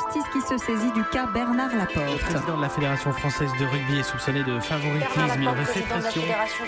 [0.00, 2.06] justice qui se saisit du cas Bernard Laporte.
[2.10, 5.40] Le président de la Fédération française de rugby est soupçonné de favoritisme.
[5.40, 6.22] Il aurait fait pression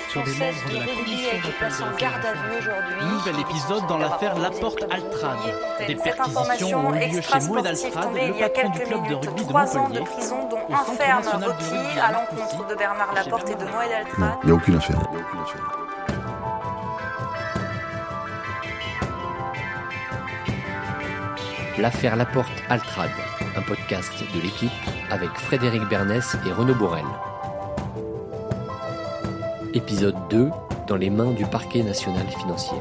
[0.09, 2.95] sur des membres de la commission de garde à vue aujourd'hui.
[3.11, 5.39] Nouvel épisode dans l'affaire Laporte-Altrad.
[5.87, 9.53] Des perquisitions ont eu lieu chez Moed Altrad, le patron du club de rugby de
[9.53, 9.79] Montpellier.
[9.79, 13.93] ans de prison, dont un ferme requis à l'encontre de Bernard Laporte et de Moed
[13.93, 14.39] Altrad.
[14.43, 15.82] Il n'y a aucune affaire.
[21.83, 23.11] L'affaire Laporte-Altrad,
[23.57, 24.71] un podcast de l'équipe
[25.11, 27.05] avec Frédéric Bernès et Renaud Borel.
[29.75, 30.49] Épisode 2
[30.87, 32.79] Dans les mains du parquet national financier.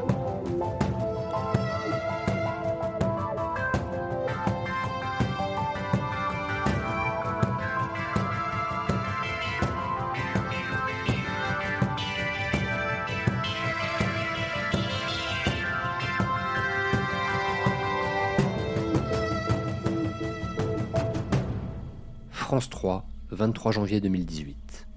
[23.52, 24.88] 23 janvier 2018.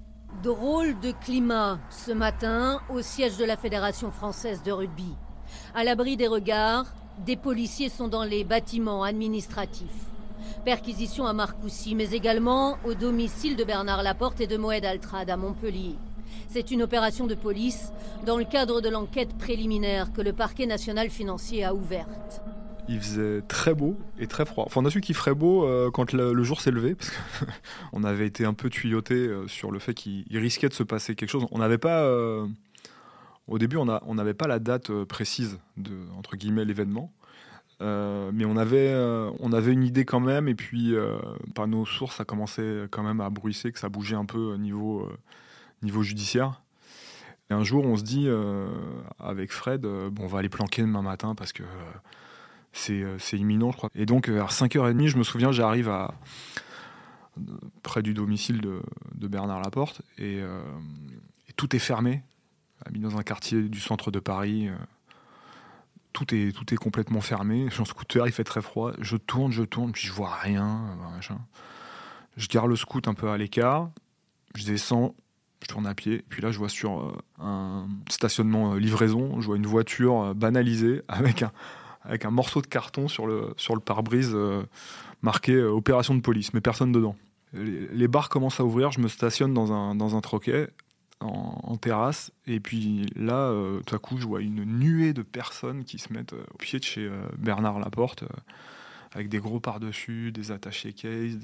[0.41, 5.13] Drôle de climat ce matin au siège de la Fédération française de rugby.
[5.73, 6.85] À l'abri des regards,
[7.25, 10.05] des policiers sont dans les bâtiments administratifs.
[10.63, 15.35] Perquisition à Marcoussis, mais également au domicile de Bernard Laporte et de Moed Altrad à
[15.35, 15.97] Montpellier.
[16.47, 17.91] C'est une opération de police
[18.25, 22.41] dans le cadre de l'enquête préliminaire que le parquet national financier a ouverte
[22.87, 24.65] il faisait très beau et très froid.
[24.67, 27.11] Enfin, on a su qu'il ferait beau euh, quand le, jour s'est levé, parce
[27.91, 31.15] qu'on avait été un peu tuyauté euh, sur le fait qu'il risquait de se passer
[31.15, 31.45] quelque chose.
[31.51, 32.45] On n'avait pas, euh,
[33.47, 37.11] au début, on n'avait pas la date précise de entre guillemets l'événement,
[37.79, 38.93] mais on avait,
[39.39, 40.47] on avait une idée quand même.
[40.47, 40.95] Et puis,
[41.53, 44.57] par nos sources, ça commençait quand même à bruisser, que ça bougeait un peu au
[44.57, 45.07] niveau,
[45.83, 46.61] niveau judiciaire.
[47.51, 48.27] Et un jour, on se dit
[49.19, 51.63] avec Fred, bon, on va aller planquer demain matin parce que
[52.75, 53.89] c'est imminent, je crois.
[53.95, 56.13] Et donc, euh, à 5h30, je me souviens, j'arrive à
[57.83, 60.61] près du domicile de, Bernard Laporte euh,
[61.49, 62.23] et, tout est fermé,
[62.91, 64.69] mis dans un quartier du centre de Paris.
[66.13, 67.65] tout est, tout est complètement fermé.
[67.69, 68.91] Je suis en scooter, il fait très froid.
[68.99, 70.97] Je tourne, je tourne, puis je vois rien.
[72.37, 73.89] Je garde le scoot un peu à l'écart.
[74.53, 75.15] Je descends,
[75.61, 76.23] je tourne à pied.
[76.29, 81.51] Puis là, je vois sur un stationnement livraison, je vois une voiture banalisée avec un,
[82.07, 84.63] avec un morceau de carton sur le, sur le pare-brise euh,
[85.21, 87.15] marqué euh, opération de police, mais personne dedans.
[87.53, 90.67] Les, bars commencent à ouvrir, je me stationne dans un, dans un troquet
[91.21, 95.85] en, terrasse, et puis là, euh, tout à coup, je vois une nuée de personnes
[95.85, 98.25] qui se mettent au pied de chez Bernard Laporte
[99.13, 101.39] avec des gros par-dessus, des attachés case.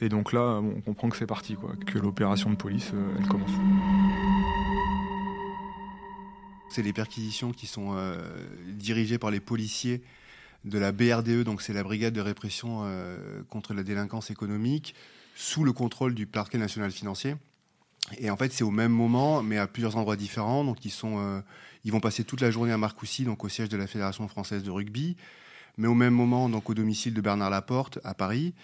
[0.00, 3.50] Et donc là, on comprend que c'est parti, quoi, que l'opération de police, elle commence.
[6.70, 8.16] C'est les perquisitions qui sont euh,
[8.68, 10.02] dirigées par les policiers
[10.64, 14.94] de la BRDE, donc c'est la brigade de répression euh, contre la délinquance économique,
[15.34, 17.34] sous le contrôle du parquet national financier.
[18.18, 20.64] Et en fait, c'est au même moment, mais à plusieurs endroits différents.
[20.64, 21.40] Donc, ils, sont, euh,
[21.84, 24.62] ils vont passer toute la journée à Marcoussis, donc au siège de la Fédération française
[24.62, 25.16] de rugby,
[25.76, 28.54] mais au même moment, donc au domicile de Bernard Laporte à Paris,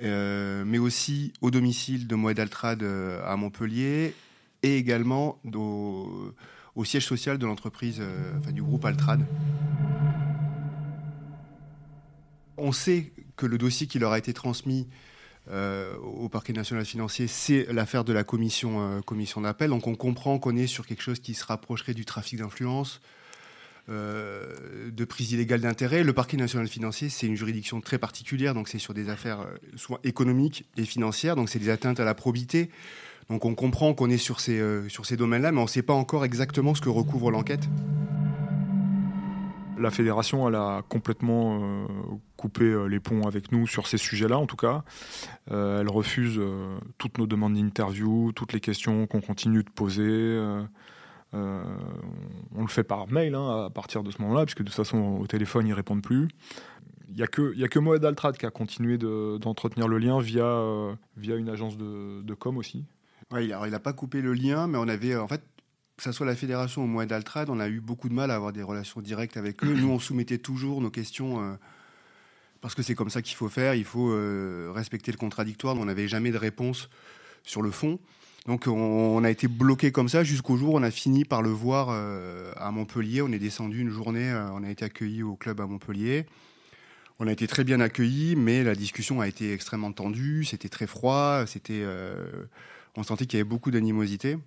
[0.00, 4.14] mais aussi au domicile de Moed Altrad à Montpellier,
[4.62, 6.32] et également au,
[6.76, 9.24] au siège social de l'entreprise, euh, enfin, du groupe Altrad.
[12.56, 14.88] On sait que le dossier qui leur a été transmis
[15.50, 19.70] euh, au parquet national financier, c'est l'affaire de la commission, euh, commission d'appel.
[19.70, 23.00] Donc on comprend qu'on est sur quelque chose qui se rapprocherait du trafic d'influence,
[23.86, 26.04] de prise illégale d'intérêt.
[26.04, 29.46] Le parquet national financier, c'est une juridiction très particulière, donc c'est sur des affaires
[30.04, 32.70] économiques et financières, donc c'est des atteintes à la probité.
[33.28, 36.24] Donc on comprend qu'on est sur ces, euh, domaines-là, mais on ne sait pas encore
[36.24, 37.68] exactement ce que recouvre l'enquête.
[39.78, 41.86] La fédération, elle a complètement euh,
[42.36, 44.84] coupé euh, les ponts avec nous sur ces sujets-là, en tout cas.
[45.50, 46.40] elle refuse
[46.98, 50.38] toutes nos demandes d'interview, toutes les questions qu'on continue de poser.
[51.32, 55.18] on le fait par mail hein, à partir de ce moment-là, puisque de toute façon,
[55.20, 56.28] au téléphone, ils répondent plus.
[57.08, 61.48] Il n'y a, a que Moed Altrad qui a continué d'entretenir le lien via, une
[61.48, 62.84] agence de com aussi,
[63.34, 65.42] Ouais, il n'a pas coupé le lien, mais on avait, en fait,
[65.96, 68.36] que ce soit la fédération ou moi d'Altrad, on a eu beaucoup de mal à
[68.36, 69.74] avoir des relations directes avec eux.
[69.74, 71.54] Nous, on soumettait toujours nos questions euh,
[72.60, 73.74] parce que c'est comme ça qu'il faut faire.
[73.74, 75.76] Il faut euh, respecter le contradictoire.
[75.76, 76.88] On n'avait jamais de réponse
[77.42, 77.98] sur le fond.
[78.46, 81.50] Donc, on, a été bloqué comme ça jusqu'au jour où on a fini par le
[81.50, 83.20] voir euh, à Montpellier.
[83.20, 86.26] On est descendu une journée, on a été accueillis au club à Montpellier.
[87.18, 90.44] On a été très bien accueillis, mais la discussion a été extrêmement tendue.
[90.44, 91.46] C'était très froid.
[91.46, 91.84] C'était
[92.96, 94.38] on sentait qu'il y avait beaucoup d'animosité.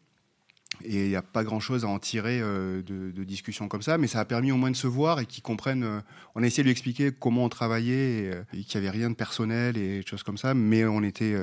[0.84, 4.06] Et il n'y a pas grand-chose à en tirer de, de, discussions comme ça, mais
[4.06, 6.04] ça a permis au moins de se voir et qu'ils comprennent.
[6.36, 9.16] on a essayé de lui expliquer comment on travaillait et, qu'il n'y avait rien de
[9.16, 11.36] personnel et choses comme ça, mais on était,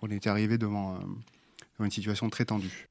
[0.00, 2.88] on était arrivé devant, devant une situation très tendue.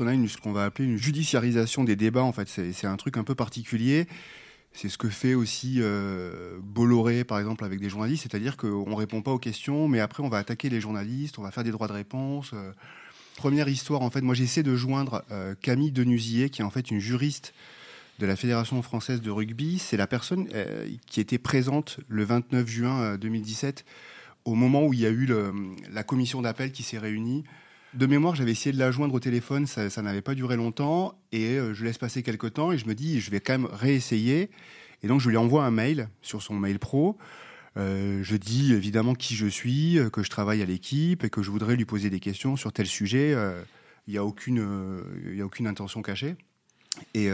[0.00, 2.22] On a une, ce qu'on va appeler une judiciarisation des débats.
[2.22, 4.06] En fait, c'est un truc un peu particulier.
[4.72, 8.24] C'est ce que fait aussi euh, Bolloré, par exemple, avec des journalistes.
[8.24, 11.42] C'est-à-dire qu'on ne répond pas aux questions, mais après, on va attaquer les journalistes, on
[11.42, 12.50] va faire des droits de réponse.
[12.52, 12.72] Euh.
[13.36, 16.90] Première histoire, en fait, moi, j'essaie de joindre euh, Camille Denusier, qui est en fait
[16.90, 17.54] une juriste
[18.18, 19.78] de la Fédération française de rugby.
[19.78, 20.48] C'est la personne
[21.06, 23.84] qui était présente le 29 juin 2017,
[24.44, 25.28] au moment où il y a eu
[25.88, 27.44] la commission d'appel qui s'est réunie
[27.94, 31.58] de mémoire, j'avais essayé de la joindre au téléphone, ça, n'avait pas duré longtemps, et
[31.58, 34.50] euh, je laisse passer quelques temps, et je me dis, je vais quand même réessayer.
[35.02, 37.16] Et donc, je lui envoie un mail sur son mail pro.
[37.76, 41.42] Euh, je dis évidemment qui je suis, euh, que je travaille à l'équipe, et que
[41.42, 43.34] je voudrais lui poser des questions sur tel sujet.
[44.06, 45.02] Il n'y a, aucune,
[45.38, 46.36] a aucune intention cachée.
[47.14, 47.28] Et,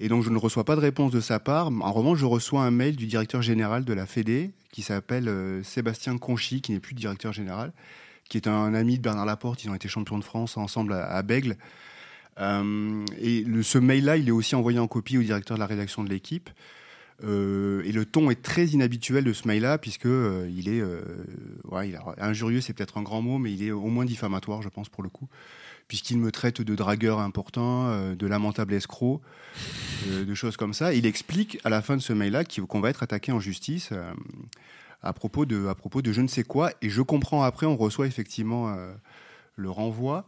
[0.00, 1.68] et donc, je ne reçois pas de réponse de sa part.
[1.68, 5.30] En revanche, je reçois un mail du directeur général de la Fédé, qui s'appelle
[5.62, 7.72] Sébastien Conchy, qui n'est plus directeur général,
[8.30, 9.64] qui est un ami de Bernard Laporte.
[9.64, 11.56] Ils ont été champions de France ensemble à, Bègle.
[12.38, 16.02] Euh, et ce mail-là, il est aussi envoyé en copie au directeur de la rédaction
[16.02, 16.48] de l'équipe.
[17.24, 20.80] Euh, et le ton est très inhabituel de ce mail-là, puisque euh, il est,
[21.84, 24.88] il injurieux, c'est peut-être un grand mot, mais il est au moins diffamatoire, je pense
[24.88, 25.28] pour le coup,
[25.88, 29.20] puisqu'il me traite de dragueur important, de lamentable escroc,
[30.08, 30.94] de choses comme ça.
[30.94, 33.92] Il explique à la fin de ce mail-là qu'on va être attaqué en justice
[35.02, 36.72] à propos de, je ne sais quoi.
[36.82, 38.92] Et je comprends après, on reçoit effectivement euh,
[39.56, 40.26] le renvoi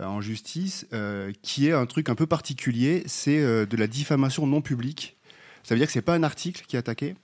[0.00, 4.46] euh, en justice, euh, qui est un truc un peu particulier, c'est de la diffamation
[4.46, 5.16] non publique.
[5.62, 7.14] Ça veut dire que c'est pas un article qui est attaqué,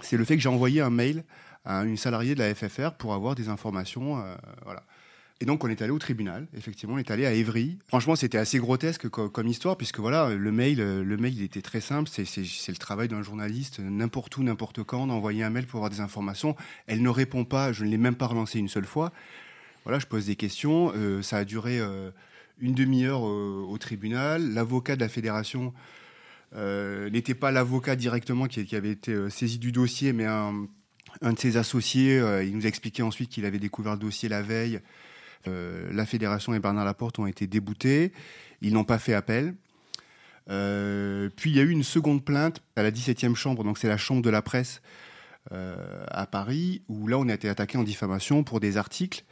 [0.00, 1.24] c'est le fait que j'ai envoyé un mail
[1.64, 4.24] à une salariée de la FFR pour avoir des informations.
[4.64, 4.82] voilà.
[5.42, 6.46] Et donc, on est allé au tribunal.
[6.56, 7.76] Effectivement, on est allé à Évry.
[7.88, 11.80] Franchement, c'était assez grotesque comme, histoire, puisque voilà, le mail, le mail, il était très
[11.80, 12.08] simple.
[12.08, 15.98] C'est le travail d'un journaliste, n'importe où, n'importe quand, d'envoyer un mail pour avoir des
[15.98, 16.54] informations.
[16.86, 17.72] Elle ne répond pas.
[17.72, 19.10] Je ne l'ai même pas relancé une seule fois.
[19.82, 20.92] Voilà, je pose des questions.
[20.94, 22.12] Euh, ça a duré euh,
[22.60, 24.54] une demi-heure au tribunal.
[24.54, 25.74] L'avocat de la fédération
[26.54, 30.68] euh, n'était pas l'avocat directement qui, qui, avait été saisi du dossier, mais un,
[31.20, 32.22] un de ses associés.
[32.44, 34.80] il nous a expliqué ensuite qu'il avait découvert le dossier la veille.
[35.48, 38.12] Euh, la fédération et Bernard Laporte ont été déboutés.
[38.60, 39.54] Ils n'ont pas fait appel.
[40.50, 43.88] Euh, puis il y a eu une seconde plainte à la 17e chambre, donc c'est
[43.88, 44.82] la chambre de la presse
[45.52, 49.24] euh, à Paris, où là on a été attaqué en diffamation pour des articles,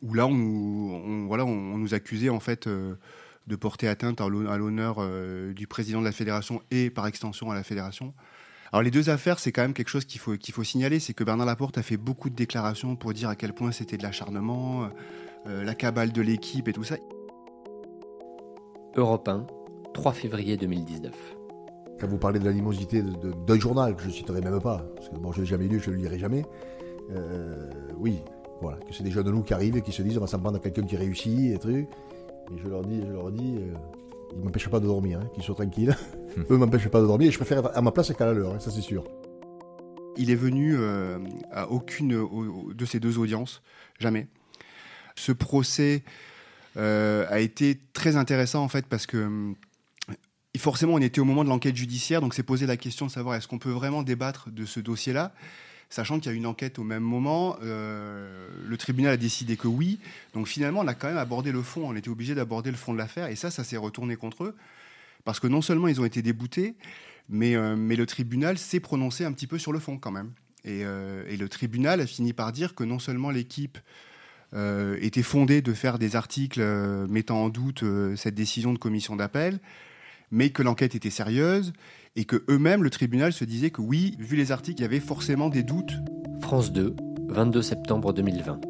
[0.00, 5.04] où là on nous, voilà, on, nous accusait en fait de porter atteinte à l'honneur
[5.54, 8.14] du président de la fédération et par extension à la fédération.
[8.72, 11.14] Alors les deux affaires, c'est quand même quelque chose qu'il faut, qu'il faut signaler, c'est
[11.14, 14.02] que Bernard Laporte a fait beaucoup de déclarations pour dire à quel point c'était de
[14.02, 14.88] l'acharnement,
[15.46, 16.96] euh, la cabale de l'équipe et tout ça.
[18.96, 19.46] Europe 1,
[19.94, 21.14] 3 février 2019.
[22.00, 25.16] Quand vous parlez de l'animosité d'un journal, que je ne citerai même pas, parce que
[25.16, 26.44] bon, je ne l'ai jamais lu, je ne le lirai jamais,
[27.10, 28.20] euh, oui,
[28.60, 30.26] voilà, que c'est des jeunes de nous qui arrivent et qui se disent on va
[30.26, 31.88] s'en prendre à quelqu'un qui réussit et trucs.
[32.50, 33.74] Et je leur dis, je leur dis, euh,
[34.36, 35.96] ils m'empêchent pas de dormir, hein, qu'ils soient tranquilles.
[36.50, 38.54] Eux m'empêchent pas de dormir et je préfère être à ma place qu'à la leur,
[38.54, 39.04] hein, ça c'est sûr.
[40.16, 40.76] Il est venu
[41.52, 42.26] à aucune
[42.74, 43.62] de ces deux audiences,
[44.00, 44.26] jamais.
[45.14, 46.02] Ce procès
[46.78, 49.52] euh, a été très intéressant en fait parce que euh,
[50.58, 53.34] forcément on était au moment de l'enquête judiciaire, donc c'est posé la question de savoir
[53.34, 55.32] est-ce qu'on peut vraiment débattre de ce dossier-là,
[55.90, 57.56] sachant qu'il y a une enquête au même moment.
[57.62, 59.98] Euh, le tribunal a décidé que oui,
[60.34, 62.92] donc finalement on a quand même abordé le fond, on était obligé d'aborder le fond
[62.92, 64.56] de l'affaire, et ça, ça s'est retourné contre eux,
[65.24, 66.74] parce que non seulement ils ont été déboutés,
[67.28, 70.30] mais, mais le tribunal s'est prononcé un petit peu sur le fond quand même.
[70.64, 73.78] Et, et, le tribunal a fini par dire que non seulement l'équipe
[74.54, 78.78] euh, était fondé de faire des articles euh, mettant en doute euh, cette décision de
[78.78, 79.58] commission d'appel,
[80.30, 81.74] mais que l'enquête était sérieuse
[82.16, 85.00] et que eux-mêmes, le tribunal, se disait que oui, vu les articles, il y avait
[85.00, 85.92] forcément des doutes.
[86.40, 86.94] France 2,
[87.28, 88.60] 22 septembre 2020.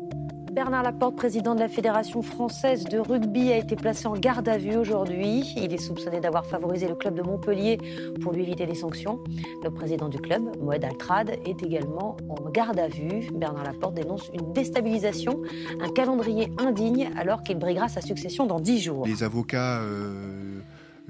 [0.58, 4.58] Bernard Laporte, président de la Fédération française de rugby, a été placé en garde à
[4.58, 5.54] vue aujourd'hui.
[5.56, 7.78] Il est soupçonné d'avoir favorisé le club de Montpellier
[8.20, 9.20] pour lui éviter des sanctions.
[9.62, 13.28] Le président du club, Moed Altrad, est également en garde à vue.
[13.32, 15.40] Bernard Laporte dénonce une déstabilisation,
[15.80, 19.06] un calendrier indigne alors qu'il briguera sa succession dans dix jours.
[19.06, 20.47] Les avocats euh,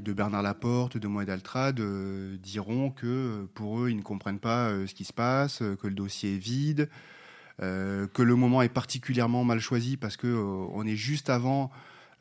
[0.09, 4.71] de Bernard Laporte, de Moed Altrad, euh, diront que pour eux, ils ne comprennent pas
[4.71, 6.88] euh, ce qui se passe, que le dossier est vide.
[7.61, 11.73] Euh, que le moment est particulièrement mal choisi parce que euh, on est juste avant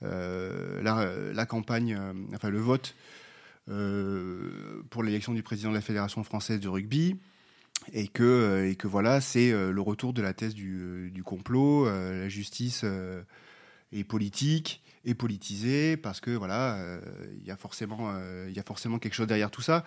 [0.01, 2.00] euh, la, campagne,
[2.34, 2.96] enfin le vote
[4.89, 7.17] pour l'élection du président de la Fédération française de rugby.
[7.94, 12.86] et que, voilà, c'est le retour de la thèse du complot, la justice
[13.91, 16.77] est politique et politisée parce que voilà,
[17.39, 18.13] il y a forcément,
[18.47, 19.83] il y a forcément quelque chose derrière tout ça.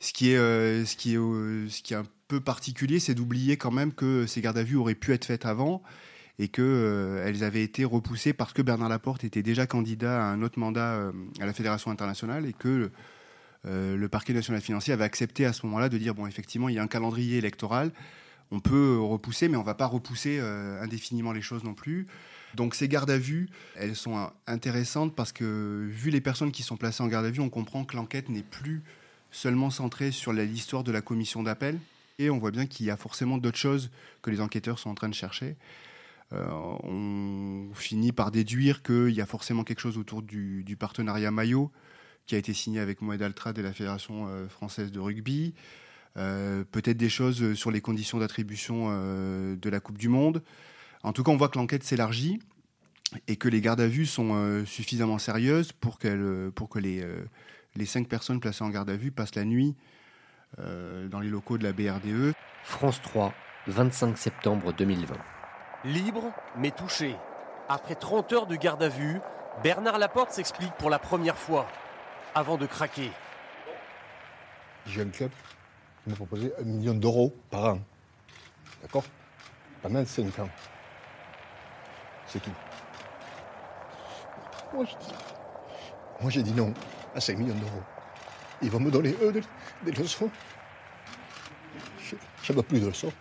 [0.00, 3.70] Ce qui est, ce qui est, ce qui est un peu particulier, c'est d'oublier quand
[3.70, 5.82] même que ces gardes à vue auraient pu être faites avant
[6.38, 10.42] et qu'elles euh, avaient été repoussées parce que Bernard Laporte était déjà candidat à un
[10.42, 12.90] autre mandat euh, à la Fédération internationale et que
[13.66, 16.74] euh, le parquet national financier avait accepté à ce moment-là de dire bon effectivement il
[16.74, 17.90] y a un calendrier électoral,
[18.50, 22.06] on peut repousser mais on ne va pas repousser indéfiniment les choses non plus.
[22.56, 26.76] Donc ces gardes à vue, elles sont intéressantes parce que vu les personnes qui sont
[26.76, 28.82] placées en garde à vue, on comprend que l'enquête n'est plus
[29.30, 31.78] seulement centrée sur l'histoire de la commission d'appel,
[32.18, 33.90] et on voit bien qu'il y a forcément d'autres choses
[34.22, 35.56] que les enquêteurs sont en train de chercher.
[36.32, 36.46] Euh,
[36.82, 41.70] on finit par déduire qu'il y a forcément quelque chose autour du, partenariat maillot
[42.26, 45.54] qui a été signé avec Moed Altrad et la Fédération euh, française de rugby.
[46.16, 50.42] Euh, peut-être des choses sur les conditions d'attribution de la Coupe du Monde.
[51.06, 52.40] En tout cas, on voit que l'enquête s'élargit
[53.28, 55.98] et que les gardes à vue sont suffisamment sérieuses pour,
[56.56, 57.06] pour que les,
[57.76, 59.76] les cinq personnes placées en garde à vue passent la nuit
[60.58, 62.34] dans les locaux de la BRDE.
[62.64, 63.32] France 3,
[63.68, 65.14] 25 septembre 2020.
[65.84, 67.14] Libre, mais touché.
[67.68, 69.20] Après 30 heures de garde à vue,
[69.62, 71.68] Bernard Laporte s'explique pour la première fois,
[72.34, 73.12] avant de craquer.
[74.86, 75.30] J'ai un club
[76.02, 77.80] qui m'a proposé un million d'euros par an.
[78.82, 79.04] D'accord?
[79.82, 80.48] Pendant 5 ans.
[82.26, 82.50] C'est tout.
[84.74, 86.72] Moi, j'ai dit non
[87.14, 87.82] à 5 millions d'euros.
[88.62, 90.30] Ils vont me donner, eux, des, leçons.
[92.42, 93.12] Je n'ai plus de leçons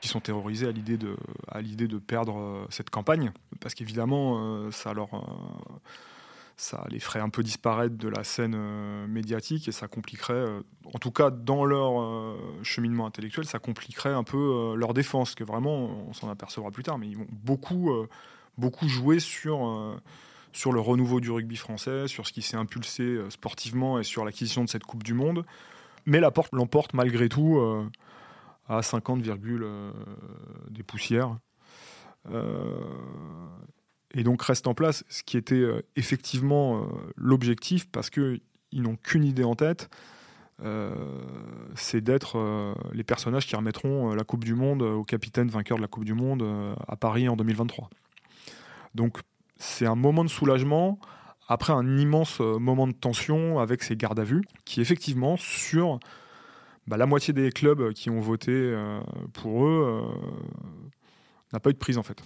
[0.00, 1.16] qui sont terrorisés à l'idée de,
[1.48, 5.20] à l'idée de perdre euh, cette campagne, parce qu'évidemment, euh, ça leur, euh,
[6.60, 8.56] ça les ferait un peu disparaître de la scène
[9.06, 10.44] médiatique et ça compliquerait,
[10.84, 15.88] en tout cas dans leur cheminement intellectuel, ça compliquerait un peu leur défense, que vraiment,
[16.08, 17.92] on s'en apercevra plus tard, mais ils vont beaucoup,
[18.56, 20.00] beaucoup jouer sur
[20.52, 24.64] sur le renouveau du rugby français, sur ce qui s'est impulsé sportivement et sur l'acquisition
[24.64, 25.44] de cette Coupe du Monde.
[26.06, 27.60] Mais l'emporte malgré tout
[28.68, 29.92] à 50, euh,
[30.70, 31.38] des poussières.
[34.16, 38.40] Euh, et donc reste en place ce qui était euh, effectivement l'objectif, parce qu'ils
[38.72, 39.90] n'ont qu'une idée en tête,
[41.76, 45.88] c'est d'être les personnages qui remettront la Coupe du Monde au capitaine vainqueur de la
[45.88, 47.88] Coupe du Monde à Paris en 2023.
[48.96, 49.18] Donc
[49.56, 50.98] c'est un moment de soulagement
[51.46, 56.00] après un immense moment de tension avec ces gardes à vue, qui effectivement sur
[56.88, 58.98] bah, la moitié des clubs qui ont voté euh,
[59.34, 60.70] pour eux euh,
[61.52, 62.22] n'a pas eu de prise en fait.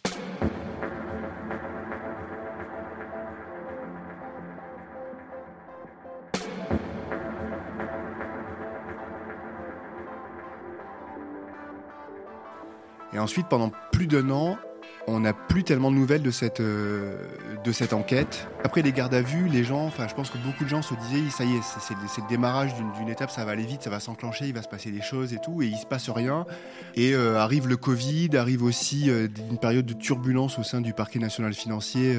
[13.23, 14.59] Ensuite, pendant plus d'un an,
[15.07, 17.17] on n'a plus tellement de nouvelles de cette, euh,
[17.65, 18.47] de cette enquête.
[18.65, 20.95] Après les gardes à vue, les gens, enfin, je pense que beaucoup de gens se
[20.95, 24.01] disaient, ça y est, c'est le démarrage d'une étape, ça va aller vite, ça va
[24.01, 26.47] s'enclencher, il va se passer des choses et tout, et il se passe rien.
[26.95, 30.93] Et euh, arrive le Covid, arrive aussi euh, une période de turbulence au sein du
[30.93, 32.17] parquet national financier.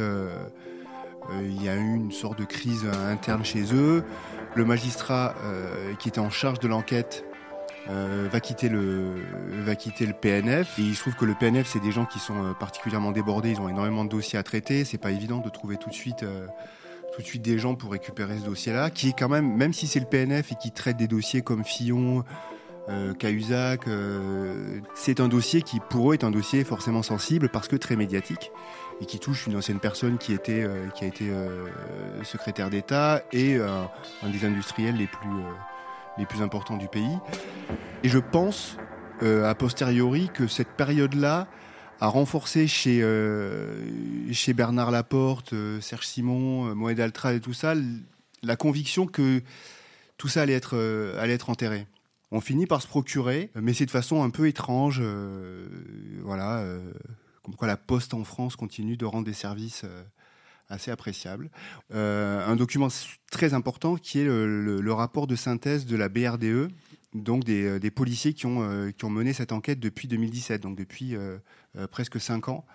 [1.41, 4.03] il y a eu une sorte de crise interne chez eux.
[4.55, 5.35] Le magistrat
[5.99, 7.25] qui était en charge de l'enquête
[7.89, 9.15] euh, va quitter le
[9.65, 12.19] va quitter le PNF et il se trouve que le PNF c'est des gens qui
[12.19, 13.51] sont euh, particulièrement débordés.
[13.51, 14.85] Ils ont énormément de dossiers à traiter.
[14.85, 16.47] C'est pas évident de trouver tout de suite euh,
[17.13, 19.73] tout de suite des gens pour récupérer ce dossier là qui est quand même même
[19.73, 22.23] si c'est le PNF et qui traite des dossiers comme Fillon
[22.89, 23.81] euh, Cahuzac
[24.95, 28.51] c'est un dossier qui pour eux est un dossier forcément sensible parce que très médiatique
[28.99, 31.31] et qui touche une ancienne personne qui était qui a été
[32.23, 35.29] secrétaire d'État et un des industriels les plus
[36.17, 37.17] les plus importants du pays.
[38.03, 38.77] Et je pense,
[39.21, 41.47] euh, a posteriori, que cette période-là
[41.99, 47.73] a renforcé chez, euh, chez Bernard Laporte, euh, Serge Simon, Moed Altra et tout ça,
[48.41, 49.41] la conviction que
[50.17, 50.77] tout ça allait être,
[51.17, 51.87] allait être enterré.
[52.31, 55.01] On finit par se procurer, mais c'est de façon un peu étrange.
[56.21, 56.65] voilà,
[57.43, 59.85] comme quoi la Poste en France continue de rendre des services
[60.73, 61.49] assez appréciable.
[61.93, 62.87] Euh, un document
[63.31, 66.69] très important qui est le, rapport de synthèse de la BRDE,
[67.13, 70.77] donc des, euh, policiers qui ont, euh, qui ont mené cette enquête depuis 2017, donc
[70.77, 71.15] depuis
[71.91, 72.65] presque 5 ans.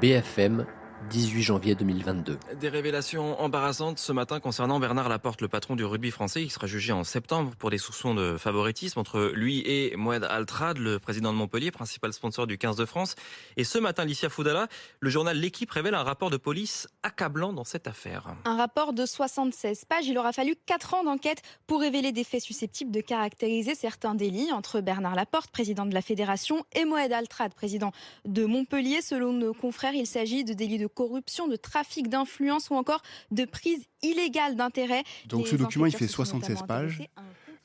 [0.00, 0.66] BFM,
[1.10, 2.38] 18 janvier 2022.
[2.60, 6.66] Des révélations embarrassantes ce matin concernant Bernard Laporte, le patron du rugby français, qui sera
[6.66, 11.32] jugé en septembre pour des soupçons de favoritisme entre lui et Moed Altrad, le président
[11.32, 13.14] de Montpellier, principal sponsor du 15 de France.
[13.56, 14.68] Et ce matin, Licia Foudala,
[15.00, 18.34] le journal L'équipe révèle un rapport de police accablant dans cette affaire.
[18.44, 20.06] Un rapport de 76 pages.
[20.06, 24.52] Il aura fallu 4 ans d'enquête pour révéler des faits susceptibles de caractériser certains délits
[24.52, 27.92] entre Bernard Laporte, président de la fédération, et Moed Altrad, président
[28.24, 29.02] de Montpellier.
[29.02, 33.44] Selon nos confrères, il s'agit de délits de corruption, de trafic d'influence ou encore de
[33.44, 35.02] prise illégale d'intérêt.
[35.28, 37.02] Donc ce document, il fait 76 pages.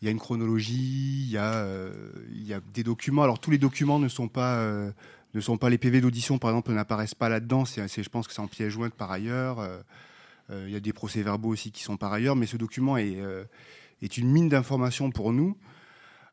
[0.01, 1.91] Il y a une chronologie, il y a, euh,
[2.31, 3.23] il y a des documents.
[3.23, 4.91] Alors tous les documents ne sont pas, euh,
[5.33, 7.65] ne sont pas les PV d'audition, par exemple, n'apparaissent pas là-dedans.
[7.65, 9.59] C'est, je pense que c'est en pièce jointe par ailleurs.
[9.59, 13.19] Euh, il y a des procès-verbaux aussi qui sont par ailleurs, mais ce document est,
[14.01, 15.55] est une mine d'informations pour nous.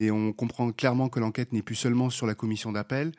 [0.01, 3.13] Et on comprend clairement que l'enquête n'est plus seulement sur la commission d'appel,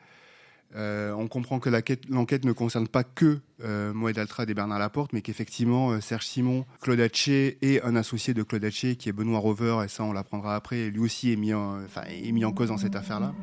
[0.76, 1.70] euh, on comprend que
[2.10, 6.26] l'enquête ne concerne pas que euh, Moed Altrad et Bernard Laporte, mais qu'effectivement euh, Serge
[6.26, 10.04] Simon, Claude Haché et un associé de Claude Haché, qui est Benoît Rover, et ça
[10.04, 13.34] on l'apprendra après, lui aussi est mis en, cause dans cette affaire-là.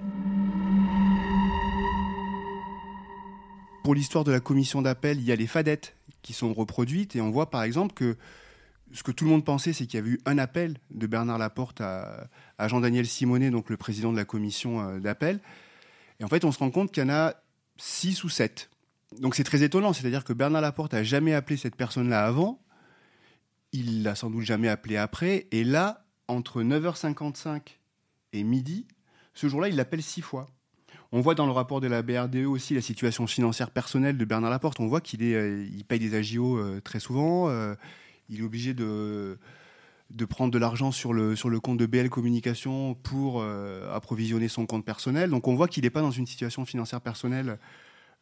[3.83, 7.21] Pour l'histoire de la commission d'appel, il y a les fadettes qui sont reproduites, et
[7.21, 8.17] on voit par exemple que
[8.93, 11.39] ce que tout le monde pensait, c'est qu'il y avait eu un appel de Bernard
[11.39, 12.27] Laporte à,
[12.59, 15.39] à Jean-Daniel Simonet, donc le président de la commission d'appel.
[16.19, 17.33] Et en fait, on se rend compte qu'il y en a
[17.77, 18.69] six ou sept.
[19.19, 22.59] Donc c'est très étonnant, c'est-à-dire que Bernard Laporte a jamais appelé cette personne-là avant,
[23.71, 27.61] il l'a sans doute jamais appelé après, et là, entre 9h55
[28.33, 28.87] et midi,
[29.33, 30.47] ce jour-là, il l'appelle six fois.
[31.11, 34.49] On voit dans le rapport de la BRDE aussi la situation financière personnelle de Bernard
[34.49, 34.79] Laporte.
[34.79, 37.49] On voit qu'il est, euh, il paye des agios euh, très souvent.
[37.49, 37.75] Euh,
[38.27, 39.37] il est obligé de,
[40.11, 44.85] de prendre de l'argent sur le, compte de BL Communication pour euh, approvisionner son compte
[44.85, 45.29] personnel.
[45.29, 47.57] Donc on voit qu'il n'est pas dans une situation financière personnelle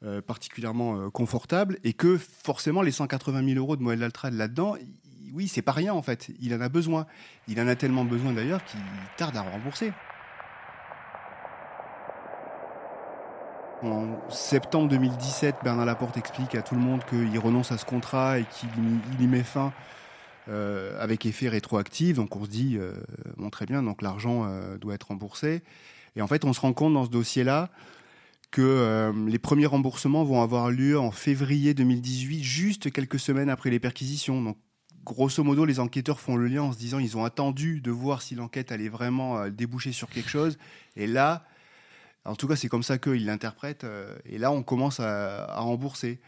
[0.04, 4.75] euh, particulièrement euh, confortable et que forcément les 180 000 euros de Moël Altrad là-dedans,
[5.34, 6.32] oui, c'est pas rien en fait.
[6.40, 7.06] Il en a besoin.
[7.48, 8.80] Il en a tellement besoin d'ailleurs qu'il
[9.18, 9.92] tarde à rembourser.
[13.82, 18.40] En septembre 2017, Bernard Laporte explique à tout le monde qu'il renonce à ce contrat
[18.40, 18.70] et qu'il
[19.20, 19.74] y met fin
[20.50, 22.17] euh, avec effet rétroactif.
[22.17, 22.93] Donc on se dit, euh,
[23.38, 25.63] bon très bien, donc l'argent euh, doit être remboursé.
[26.17, 27.69] Et en fait, on se rend compte dans ce dossier-là
[28.51, 33.79] que les premiers remboursements vont avoir lieu en février 2018, juste quelques semaines après les
[33.79, 34.43] perquisitions.
[34.43, 34.58] Donc
[35.03, 38.21] grosso modo, les enquêteurs font le lien en se disant ils ont attendu de voir
[38.21, 40.60] si l'enquête allait vraiment déboucher sur quelque chose.
[40.95, 41.47] Et là,
[42.25, 43.88] en tout cas, c'est comme ça qu'ils l'interprètent.
[44.25, 46.21] et là, on commence à, à rembourser.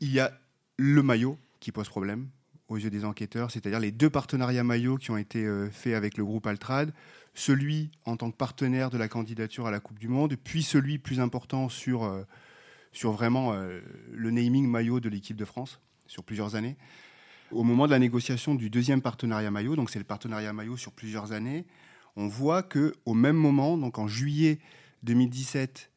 [0.00, 0.32] Il y a
[0.78, 2.28] le maillot qui pose problème
[2.68, 6.16] aux yeux des enquêteurs, c'est-à-dire les deux partenariats maillots qui ont été euh, faits avec
[6.16, 6.92] le groupe Altrad,
[7.34, 10.98] celui en tant que partenaire de la candidature à la Coupe du Monde, puis celui
[10.98, 12.22] plus important sur, euh,
[12.92, 13.80] sur vraiment euh,
[14.12, 16.76] le naming maillot de l'équipe de France sur plusieurs années.
[17.50, 20.92] Au moment de la négociation du deuxième partenariat maillot, donc c'est le partenariat maillot sur
[20.92, 21.64] plusieurs années,
[22.16, 24.58] on voit que au même moment, donc en juillet
[25.04, 25.90] 2017,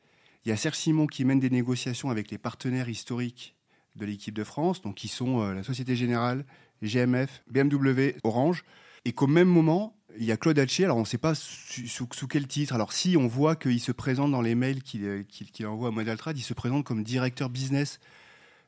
[0.46, 3.56] il y a Serge Simon qui mène des négociations avec les partenaires historiques
[3.95, 6.45] de l'équipe de France, donc qui sont euh, la Société Générale,
[6.82, 8.63] GMF, BMW, Orange,
[9.06, 12.27] et qu'au même moment, il y a Claude Haché, alors on ne sait pas sous,
[12.30, 12.73] quel titre.
[12.73, 15.23] Alors si on voit qu'il se présente dans les mails qu'il euh,
[15.65, 17.99] envoie à Model Trade, il se présente comme directeur business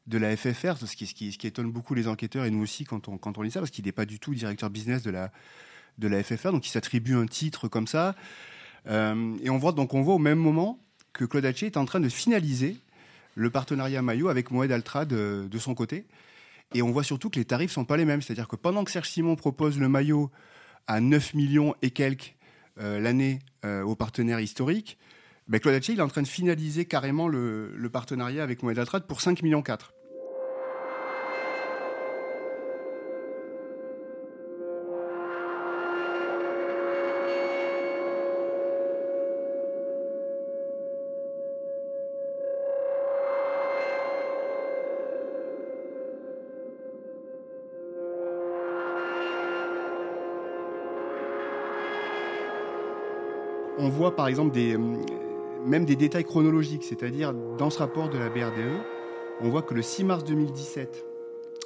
[0.07, 3.51] de la FFR, ce qui, étonne beaucoup les enquêteurs et nous aussi quand on, lit
[3.51, 7.15] ça, parce qu'il n'est pas du tout directeur business de la, FFR, donc il s'attribue
[7.15, 8.15] un titre comme ça.
[8.87, 10.79] Euh, et on voit donc on voit au même moment
[11.13, 12.75] que Claude Haché est en train de finaliser
[13.35, 16.05] le partenariat maillot avec Moed Altrad de, son côté.
[16.73, 18.21] Et on voit surtout que les tarifs sont pas les mêmes.
[18.21, 20.31] C'est-à-dire que pendant que Serge Simon propose le maillot
[20.87, 22.35] à 9 millions et quelques
[22.79, 24.97] euh, l'année euh, aux partenaires historiques,
[25.47, 28.79] ben Claude Haché, il est en train de finaliser carrément le, le partenariat avec Moed
[28.79, 29.93] Altrad pour 5 millions 4.
[53.83, 54.77] On voit par exemple euh,
[55.65, 58.79] même des détails chronologiques, c'est-à-dire dans ce rapport de la BRDE,
[59.41, 61.05] on voit que le 6 mars 2017,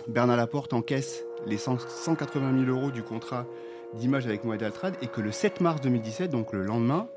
[0.07, 3.45] Bernard Laporte encaisse les 180 000 euros du contrat
[3.93, 7.07] d'image avec Moed Altrad et que le 7 mars 2017, donc le lendemain,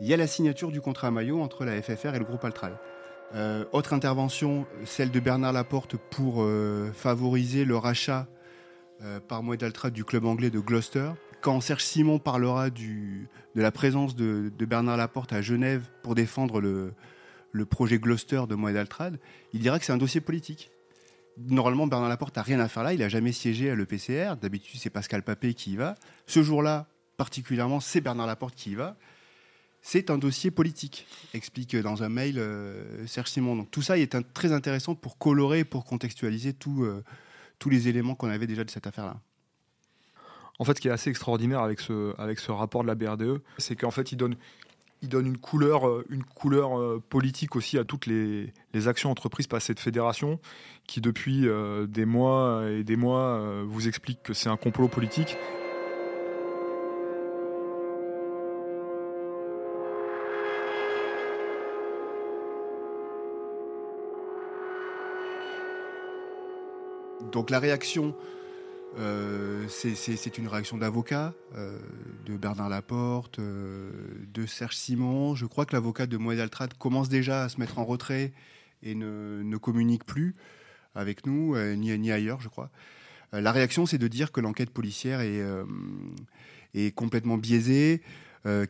[0.00, 2.72] il y a la signature du contrat maillot entre la FFR et le groupe Altrad.
[3.34, 8.26] Euh, autre intervention, celle de Bernard Laporte pour euh, favoriser le rachat
[9.28, 14.14] par Moed Altrad du club anglais de Gloucester quand Serge Simon parlera de la présence
[14.14, 16.94] de, Bernard Laporte à Genève pour défendre le,
[17.66, 19.18] projet Gloucester de Moed Altrad,
[19.52, 20.70] il dira que c'est un dossier politique
[21.48, 22.92] normalement, Bernard Laporte n'a rien à faire là.
[22.92, 24.36] Il n'a jamais siégé à l'EPCR.
[24.40, 25.94] D'habitude, c'est Pascal Papé qui y va.
[26.26, 28.96] Ce jour-là, particulièrement, c'est Bernard Laporte qui y va.
[29.82, 33.56] C'est un dossier politique, explique dans un mail euh, Serge Simon.
[33.56, 37.02] Donc tout ça est très intéressant pour colorer, pour contextualiser euh,
[37.58, 39.18] tous les éléments qu'on avait déjà de cette affaire-là.
[40.60, 43.40] En fait, ce qui est assez extraordinaire avec ce, avec ce rapport de la BRDE,
[43.56, 44.36] c'est qu'en fait, il donne,
[45.00, 48.52] il donne une couleur, euh, une couleur euh, politique aussi à toutes les,
[48.86, 50.38] actions entreprises par cette fédération,
[50.86, 55.38] qui depuis euh, des mois et des mois vous explique que c'est un complot politique.
[67.32, 68.14] Donc la réaction
[68.98, 71.78] euh, c'est une réaction d'avocat, euh,
[72.26, 73.90] de Bernard Laporte, euh,
[74.34, 75.34] de Serge Simon.
[75.34, 78.32] Je crois que l'avocat de Moed Altrad commence déjà à se mettre en retrait
[78.82, 80.34] et ne, communique plus
[80.94, 82.70] avec nous, ni, ailleurs, je crois.
[83.32, 88.02] la réaction, c'est de dire que l'enquête policière est, complètement biaisée,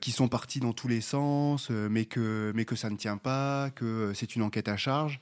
[0.01, 4.35] qu'ils sont partis dans tous les sens, mais que ça ne tient pas, que c'est
[4.35, 5.21] une enquête à charge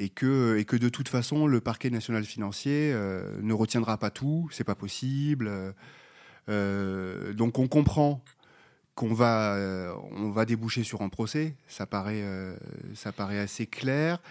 [0.00, 4.62] et que, de toute façon, le parquet national financier euh, ne retiendra pas tout, c'est
[4.62, 5.50] pas possible.
[6.48, 8.22] Euh, donc on comprend
[8.94, 12.24] qu'on va, euh, déboucher sur un procès, ça paraît,
[12.94, 14.22] ça paraît assez clair.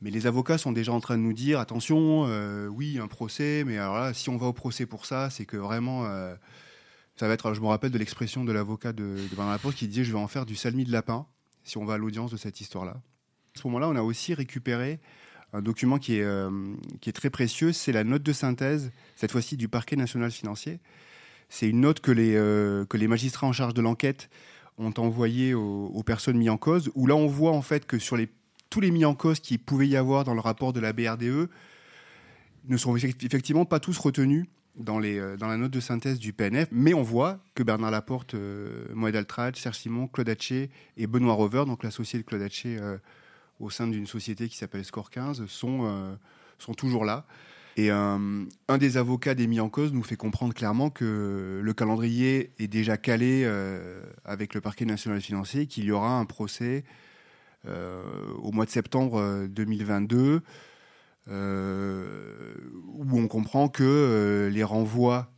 [0.00, 2.22] Mais les avocats sont déjà en train de nous dire attention,
[2.68, 5.56] oui, un procès, mais alors là, si on va au procès pour ça, c'est que
[5.56, 6.04] vraiment,
[7.16, 7.54] ça va être.
[7.54, 10.18] je me rappelle de l'expression de l'avocat de, de Bernard Laporte qui disait je vais
[10.18, 11.26] en faire du salmi de lapin
[11.64, 13.02] si on va à l'audience de cette histoire-là.
[13.66, 15.00] Moment-là, on a aussi récupéré
[15.52, 16.50] un document qui est, euh,
[17.00, 20.78] qui est très précieux, c'est la note de synthèse, cette fois-ci du parquet national financier.
[21.48, 24.28] C'est une note que les, euh, magistrats en charge de l'enquête
[24.76, 28.16] ont envoyée aux, personnes mises en cause, où là on voit en fait que sur
[28.16, 28.28] les,
[28.70, 31.48] tous les mis en cause qui pouvaient y avoir dans le rapport de la BRDE
[32.68, 34.46] ne sont effectivement pas tous retenus
[34.78, 38.36] euh, dans la note de synthèse du PNF, mais on voit que Bernard Laporte,
[38.94, 42.78] Moed Altrad, Serge Simon, Claude Haché et Benoît Rover, donc l'associé de Claude Haché
[43.60, 46.14] au sein d'une société qui s'appelle Score 15 sont, euh,
[46.58, 47.26] sont toujours là.
[47.76, 51.72] Et euh, un des avocats des mis en cause nous fait comprendre clairement que le
[51.74, 56.84] calendrier est déjà calé euh, avec le parquet national financier, qu'il y aura un procès
[58.42, 60.40] au mois de septembre 2022,
[61.26, 61.30] où
[63.20, 65.30] on comprend que les renvois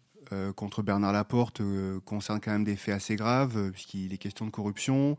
[0.55, 1.61] contre Bernard Laporte
[2.05, 5.19] concernent quand même des faits assez graves, puisqu'il est question de corruption,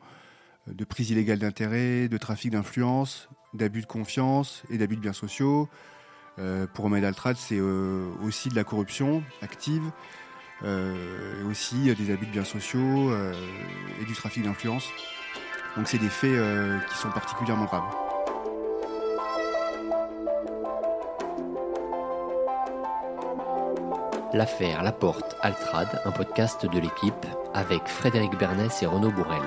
[0.68, 5.70] de prise illégale d'intérêt, de trafic d'influence, d'abus de confiance et d'abus de biens sociaux.
[6.40, 9.84] Euh, pour Ahmed Altrad, c'est euh, aussi de la corruption active,
[10.64, 13.12] euh, et aussi des abus de biens sociaux
[14.02, 14.88] et du trafic d'influence.
[15.76, 16.40] Donc c'est des faits
[16.90, 17.96] qui sont particulièrement graves.
[24.34, 29.42] L'affaire Laporte Altrad, un podcast de l'équipe avec Frédéric Bernès et Renaud Bourrel.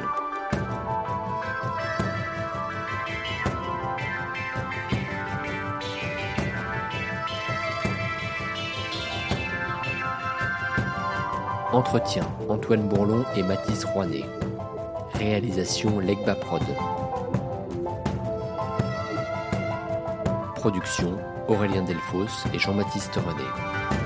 [11.74, 14.24] Entretien Antoine Bourlon et Mathis Rouanet.
[15.14, 16.62] Réalisation Legba Prod.
[20.54, 24.03] Production Aurélien Delfos et Jean-Baptiste René.